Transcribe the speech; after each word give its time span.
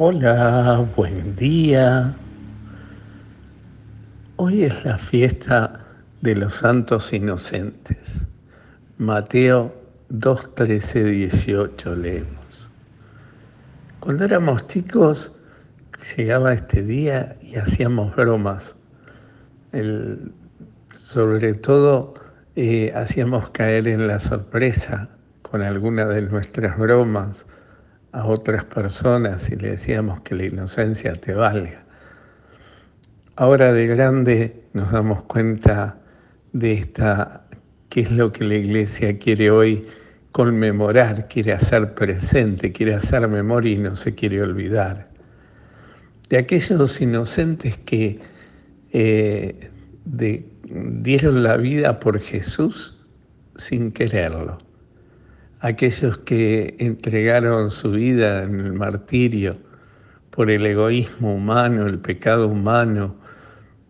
Hola, 0.00 0.88
buen 0.94 1.34
día. 1.34 2.14
Hoy 4.36 4.62
es 4.62 4.84
la 4.84 4.96
fiesta 4.96 5.80
de 6.20 6.36
los 6.36 6.54
santos 6.54 7.12
inocentes. 7.12 8.24
Mateo 8.98 9.74
2, 10.10 10.54
13, 10.54 11.02
18 11.02 11.96
leemos. 11.96 12.70
Cuando 13.98 14.24
éramos 14.24 14.68
chicos, 14.68 15.32
llegaba 16.16 16.52
este 16.52 16.84
día 16.84 17.36
y 17.42 17.56
hacíamos 17.56 18.14
bromas. 18.14 18.76
sobre 20.94 21.54
todo 21.54 22.14
eh, 22.54 22.92
hacíamos 22.94 23.50
caer 23.50 23.88
en 23.88 24.06
la 24.06 24.20
sorpresa 24.20 25.08
con 25.42 25.60
alguna 25.60 26.06
de 26.06 26.22
nuestras 26.22 26.78
bromas 26.78 27.46
a 28.18 28.26
otras 28.26 28.64
personas 28.64 29.48
y 29.48 29.54
le 29.54 29.70
decíamos 29.70 30.20
que 30.22 30.34
la 30.34 30.46
inocencia 30.46 31.12
te 31.12 31.34
valga. 31.34 31.84
Ahora 33.36 33.72
de 33.72 33.86
grande 33.86 34.64
nos 34.72 34.90
damos 34.90 35.22
cuenta 35.22 35.96
de 36.52 36.72
esta, 36.72 37.44
qué 37.88 38.00
es 38.00 38.10
lo 38.10 38.32
que 38.32 38.42
la 38.42 38.56
iglesia 38.56 39.16
quiere 39.20 39.52
hoy 39.52 39.82
conmemorar, 40.32 41.28
quiere 41.28 41.52
hacer 41.52 41.94
presente, 41.94 42.72
quiere 42.72 42.94
hacer 42.94 43.28
memoria 43.28 43.74
y 43.74 43.78
no 43.78 43.94
se 43.94 44.12
quiere 44.16 44.42
olvidar. 44.42 45.08
De 46.28 46.38
aquellos 46.38 47.00
inocentes 47.00 47.78
que 47.78 48.18
eh, 48.92 49.70
dieron 50.04 51.44
la 51.44 51.56
vida 51.56 52.00
por 52.00 52.18
Jesús 52.18 52.98
sin 53.54 53.92
quererlo 53.92 54.58
aquellos 55.60 56.18
que 56.18 56.76
entregaron 56.78 57.70
su 57.70 57.92
vida 57.92 58.44
en 58.44 58.60
el 58.60 58.72
martirio 58.72 59.56
por 60.30 60.50
el 60.50 60.64
egoísmo 60.66 61.34
humano, 61.34 61.86
el 61.86 61.98
pecado 61.98 62.46
humano, 62.46 63.16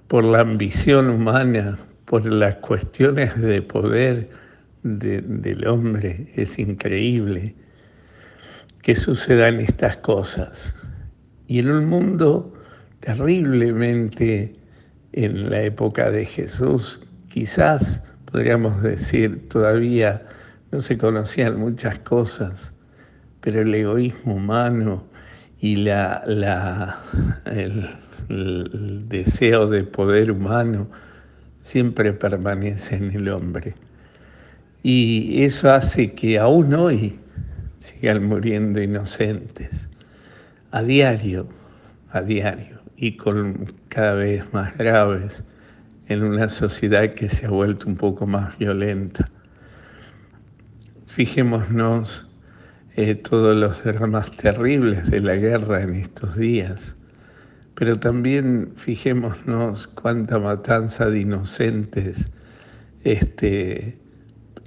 por 0.06 0.24
la 0.24 0.40
ambición 0.40 1.10
humana, 1.10 1.78
por 2.06 2.24
las 2.24 2.56
cuestiones 2.56 3.38
de 3.38 3.60
poder 3.60 4.30
del 4.82 5.66
hombre. 5.66 6.32
Es 6.34 6.58
increíble 6.58 7.54
que 8.82 8.96
sucedan 8.96 9.60
estas 9.60 9.98
cosas. 9.98 10.74
Y 11.46 11.58
en 11.58 11.70
un 11.70 11.84
mundo 11.86 12.54
terriblemente 13.00 14.54
en 15.12 15.50
la 15.50 15.62
época 15.62 16.10
de 16.10 16.24
Jesús, 16.24 17.00
quizás 17.28 18.02
podríamos 18.30 18.82
decir 18.82 19.48
todavía 19.48 20.22
no 20.70 20.80
se 20.80 20.98
conocían 20.98 21.58
muchas 21.58 21.98
cosas, 22.00 22.72
pero 23.40 23.62
el 23.62 23.74
egoísmo 23.74 24.34
humano 24.34 25.04
y 25.60 25.76
la, 25.76 26.98
el, 27.46 29.08
deseo 29.08 29.66
de 29.68 29.84
poder 29.84 30.30
humano 30.30 30.86
siempre 31.60 32.12
permanece 32.12 32.96
en 32.96 33.12
el 33.12 33.28
hombre. 33.28 33.74
Y 34.82 35.42
eso 35.42 35.72
hace 35.72 36.12
que 36.12 36.38
aún 36.38 36.74
hoy 36.74 37.18
sigan 37.78 38.24
muriendo 38.26 38.82
inocentes, 38.82 39.88
a 40.70 40.82
diario, 40.82 41.48
a 42.12 42.20
diario, 42.20 42.80
y 42.96 43.16
con 43.16 43.72
cada 43.88 44.14
vez 44.14 44.52
más 44.52 44.76
graves 44.76 45.42
en 46.08 46.22
una 46.22 46.48
sociedad 46.48 47.08
que 47.10 47.28
se 47.28 47.46
ha 47.46 47.50
vuelto 47.50 47.88
un 47.88 47.96
poco 47.96 48.26
más 48.26 48.56
violenta. 48.58 49.24
Fijémonos 51.18 52.28
eh, 52.94 53.16
todos 53.16 53.56
los 53.56 53.82
dramas 53.82 54.30
terribles 54.36 55.10
de 55.10 55.18
la 55.18 55.34
guerra 55.34 55.82
en 55.82 55.96
estos 55.96 56.36
días, 56.36 56.94
pero 57.74 57.98
también 57.98 58.70
fijémonos 58.76 59.88
cuánta 59.88 60.38
matanza 60.38 61.10
de 61.10 61.22
inocentes 61.22 62.30
este, 63.02 63.98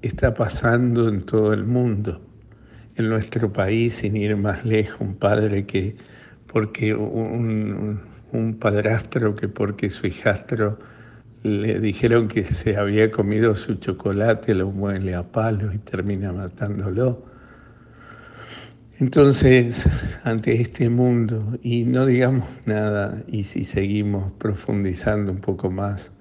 está 0.02 0.34
pasando 0.34 1.08
en 1.08 1.22
todo 1.22 1.54
el 1.54 1.64
mundo. 1.64 2.22
En 2.98 3.08
nuestro 3.08 3.54
país, 3.54 3.94
sin 3.94 4.18
ir 4.18 4.36
más 4.36 4.66
lejos, 4.66 5.00
un 5.00 5.16
padre 5.16 5.66
que, 5.66 5.96
porque 6.48 6.94
un, 6.94 8.02
un 8.34 8.60
padrastro 8.60 9.38
que 9.38 9.48
porque 9.48 9.90
su 9.90 10.06
hijastro 10.06 10.78
le 11.44 11.80
dijeron 11.80 12.28
que 12.28 12.44
se 12.44 12.78
había 12.78 13.10
comido 13.10 13.56
su 13.56 13.76
chocolate, 13.76 14.54
lo 14.54 14.70
muele 14.70 15.16
a 15.16 15.24
palo 15.24 15.74
y 15.74 15.80
termina 15.80 16.32
matándolo. 16.32 17.26
Entonces, 19.00 19.88
ante 20.24 20.62
este 20.62 20.88
mundo, 20.88 21.58
y 21.64 21.84
no 21.86 22.06
digamos 22.06 22.48
nada, 22.68 23.24
y 23.28 23.44
si 23.44 23.64
seguimos 23.64 24.32
profundizando 24.34 25.32
un 25.32 25.42
poco 25.42 25.72
más, 25.72 26.12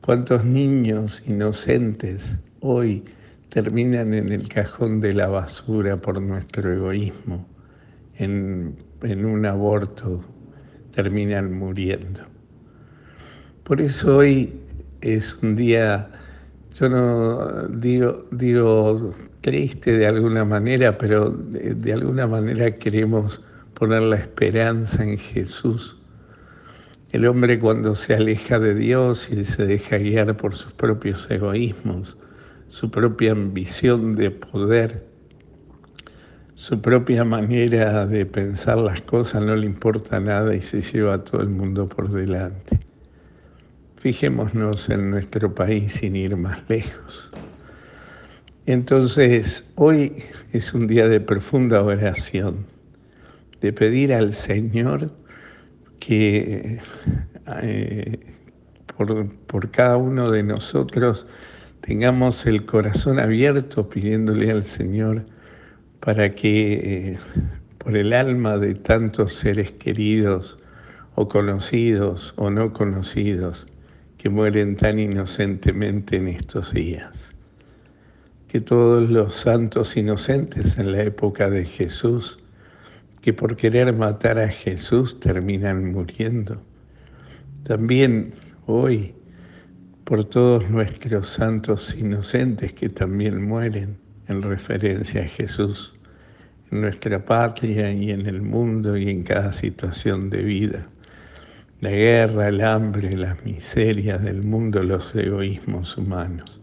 ¿cuántos 0.00 0.44
niños 0.44 1.24
inocentes 1.26 2.38
hoy 2.60 3.02
terminan 3.48 4.14
en 4.14 4.30
el 4.30 4.48
cajón 4.48 5.00
de 5.00 5.14
la 5.14 5.26
basura 5.26 5.96
por 5.96 6.22
nuestro 6.22 6.72
egoísmo? 6.72 7.44
En, 8.16 8.76
en 9.02 9.24
un 9.24 9.44
aborto 9.44 10.24
terminan 10.92 11.52
muriendo. 11.52 12.33
Por 13.64 13.80
eso 13.80 14.18
hoy 14.18 14.52
es 15.00 15.38
un 15.42 15.56
día, 15.56 16.10
yo 16.78 16.86
no 16.86 17.66
digo, 17.68 19.14
triste 19.40 19.96
de 19.96 20.06
alguna 20.06 20.44
manera, 20.44 20.98
pero 20.98 21.30
de, 21.30 21.92
alguna 21.94 22.26
manera 22.26 22.74
queremos 22.74 23.40
poner 23.72 24.02
la 24.02 24.16
esperanza 24.16 25.02
en 25.02 25.16
Jesús. 25.16 25.96
El 27.12 27.26
hombre 27.26 27.58
cuando 27.58 27.94
se 27.94 28.12
aleja 28.12 28.58
de 28.58 28.74
Dios 28.74 29.30
y 29.30 29.46
se 29.46 29.64
deja 29.64 29.96
guiar 29.96 30.36
por 30.36 30.54
sus 30.54 30.74
propios 30.74 31.26
egoísmos, 31.30 32.18
su 32.68 32.90
propia 32.90 33.32
ambición 33.32 34.14
de 34.14 34.30
poder, 34.30 35.06
su 36.54 36.82
propia 36.82 37.24
manera 37.24 38.04
de 38.04 38.26
pensar 38.26 38.76
las 38.76 39.00
cosas, 39.00 39.42
no 39.42 39.56
le 39.56 39.64
importa 39.64 40.20
nada 40.20 40.54
y 40.54 40.60
se 40.60 40.82
lleva 40.82 41.14
a 41.14 41.24
todo 41.24 41.40
el 41.40 41.48
mundo 41.48 41.88
por 41.88 42.12
delante. 42.12 42.78
Fijémonos 44.04 44.90
en 44.90 45.12
nuestro 45.12 45.54
país 45.54 45.94
sin 45.94 46.14
ir 46.14 46.36
más 46.36 46.58
lejos. 46.68 47.30
Entonces, 48.66 49.66
hoy 49.76 50.12
es 50.52 50.74
un 50.74 50.86
día 50.86 51.08
de 51.08 51.20
profunda 51.20 51.82
oración, 51.82 52.66
de 53.62 53.72
pedir 53.72 54.12
al 54.12 54.34
Señor 54.34 55.10
que 56.00 56.80
eh, 57.62 58.20
por, 58.94 59.26
por, 59.46 59.70
cada 59.70 59.96
uno 59.96 60.30
de 60.30 60.42
nosotros 60.42 61.26
tengamos 61.80 62.44
el 62.44 62.66
corazón 62.66 63.18
abierto 63.18 63.88
pidiéndole 63.88 64.50
al 64.50 64.64
Señor 64.64 65.24
para 66.00 66.28
que 66.32 66.72
eh, 66.74 67.18
por 67.78 67.96
el 67.96 68.12
alma 68.12 68.58
de 68.58 68.74
tantos 68.74 69.32
seres 69.32 69.72
queridos 69.72 70.58
o 71.14 71.26
conocidos 71.26 72.34
o 72.36 72.50
no 72.50 72.74
conocidos, 72.74 73.66
que 74.24 74.30
mueren 74.30 74.74
tan 74.74 74.98
inocentemente 74.98 76.16
en 76.16 76.28
estos 76.28 76.72
días. 76.72 77.28
Que 78.48 78.58
todos 78.58 79.10
los 79.10 79.36
santos 79.36 79.98
inocentes 79.98 80.78
en 80.78 80.92
la 80.92 81.02
época 81.02 81.50
de 81.50 81.66
Jesús, 81.66 82.38
que 83.20 83.34
por 83.34 83.54
querer 83.54 83.92
matar 83.92 84.38
a 84.38 84.48
Jesús 84.48 85.20
terminan 85.20 85.92
muriendo. 85.92 86.62
También 87.64 88.32
hoy, 88.64 89.14
por 90.04 90.24
todos 90.24 90.70
nuestros 90.70 91.28
santos 91.28 91.94
inocentes 91.94 92.72
que 92.72 92.88
también 92.88 93.46
mueren 93.46 93.98
en 94.28 94.40
referencia 94.40 95.24
a 95.24 95.28
Jesús, 95.28 95.92
en 96.70 96.80
nuestra 96.80 97.22
patria 97.22 97.92
y 97.92 98.10
en 98.10 98.24
el 98.24 98.40
mundo 98.40 98.96
y 98.96 99.10
en 99.10 99.22
cada 99.22 99.52
situación 99.52 100.30
de 100.30 100.42
vida 100.42 100.88
la 101.84 101.90
guerra, 101.90 102.48
el 102.48 102.62
hambre, 102.62 103.14
las 103.14 103.44
miserias 103.44 104.22
del 104.22 104.42
mundo, 104.42 104.82
los 104.82 105.14
egoísmos 105.14 105.98
humanos. 105.98 106.58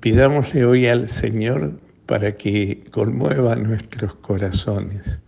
Pidámosle 0.00 0.64
hoy 0.64 0.88
al 0.88 1.06
Señor 1.06 1.78
para 2.06 2.32
que 2.32 2.82
conmueva 2.90 3.54
nuestros 3.54 4.16
corazones, 4.16 5.20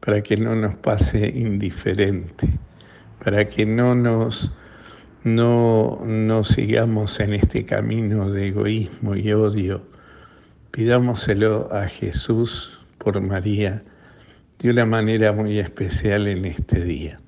para 0.00 0.22
que 0.22 0.36
no 0.36 0.54
nos 0.54 0.76
pase 0.76 1.28
indiferente, 1.34 2.46
para 3.24 3.48
que 3.48 3.64
no 3.64 3.94
nos 3.94 4.52
no, 5.22 6.02
no 6.04 6.44
sigamos 6.44 7.18
en 7.20 7.32
este 7.32 7.64
camino 7.64 8.30
de 8.30 8.48
egoísmo 8.48 9.16
y 9.16 9.32
odio. 9.32 9.80
Pidámoselo 10.72 11.72
a 11.72 11.88
Jesús 11.88 12.78
por 12.98 13.18
María 13.26 13.82
de 14.58 14.68
una 14.68 14.84
manera 14.84 15.32
muy 15.32 15.58
especial 15.58 16.26
en 16.26 16.44
este 16.44 16.84
día. 16.84 17.18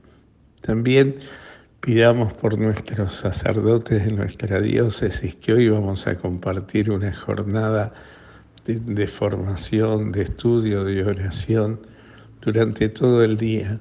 También 0.67 1.21
pidamos 1.81 2.33
por 2.33 2.59
nuestros 2.59 3.15
sacerdotes 3.15 4.05
de 4.05 4.11
nuestra 4.11 4.61
diócesis 4.61 5.37
que 5.37 5.53
hoy 5.53 5.69
vamos 5.69 6.09
a 6.09 6.17
compartir 6.17 6.91
una 6.91 7.15
jornada 7.15 7.93
de, 8.65 9.07
formación, 9.07 10.11
de 10.11 10.23
estudio, 10.23 10.83
de 10.83 11.05
oración 11.05 11.79
durante 12.41 12.89
todo 12.89 13.23
el 13.23 13.37
día 13.37 13.79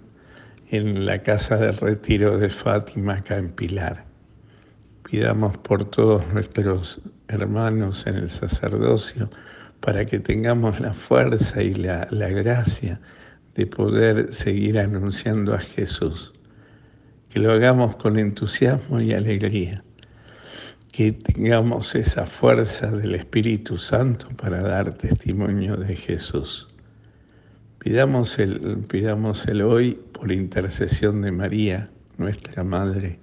en 0.69 1.07
la 1.07 1.23
casa 1.23 1.57
de 1.57 1.71
retiro 1.71 2.37
de 2.37 2.51
Fátima, 2.51 3.15
acá 3.15 3.37
en 3.37 3.49
Pilar. 3.49 4.05
Pidamos 5.09 5.57
por 5.57 5.89
todos 5.89 6.23
nuestros 6.33 7.01
hermanos 7.29 8.05
en 8.05 8.17
el 8.17 8.29
sacerdocio 8.29 9.27
para 9.79 10.05
que 10.05 10.19
tengamos 10.19 10.79
la 10.79 10.93
fuerza 10.93 11.63
y 11.63 11.73
la, 11.73 12.07
la 12.11 12.29
gracia 12.29 12.99
de 13.55 13.65
poder 13.65 14.35
seguir 14.35 14.77
anunciando 14.77 15.55
a 15.55 15.59
Jesús. 15.59 16.34
Que 17.35 17.41
lo 17.41 17.51
hagamos 17.51 17.97
con 17.97 18.17
entusiasmo 18.17 19.01
y 19.01 19.11
alegría. 19.11 19.83
Que 20.93 21.11
tengamos 21.11 21.93
esa 21.93 22.25
fuerza 22.25 22.89
del 22.89 23.13
Espíritu 23.13 23.77
Santo 23.77 24.29
para 24.37 24.61
dar 24.61 24.93
testimonio 24.93 25.75
de 25.75 25.97
Jesús. 25.97 26.69
Pidamos 27.79 28.39
el, 28.39 28.77
pidamos 28.89 29.45
el 29.47 29.63
hoy 29.63 29.99
por 30.13 30.31
intercesión 30.31 31.23
de 31.23 31.33
María, 31.33 31.89
nuestra 32.17 32.63
Madre, 32.63 33.19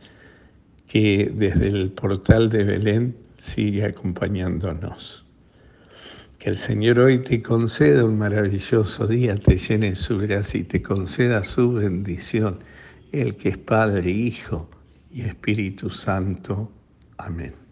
que 0.89 1.33
desde 1.35 1.69
el 1.69 1.93
portal 1.93 2.51
de 2.51 2.65
Belén 2.65 3.17
sigue 3.39 3.87
acompañándonos. 3.87 5.25
Que 6.39 6.51
el 6.51 6.57
Señor 6.57 6.99
hoy 6.99 7.21
te 7.21 7.41
conceda 7.41 8.05
un 8.05 8.19
maravilloso 8.19 9.07
día, 9.07 9.37
te 9.37 9.57
llene 9.57 9.95
su 9.95 10.19
gracia 10.19 10.61
y 10.61 10.65
te 10.65 10.83
conceda 10.83 11.43
su 11.43 11.73
bendición, 11.73 12.59
el 13.13 13.37
que 13.37 13.51
es 13.51 13.59
Padre, 13.59 14.11
Hijo 14.11 14.69
y 15.11 15.23
Espíritu 15.23 15.91
Santo. 15.91 16.73
Amén. 17.19 17.55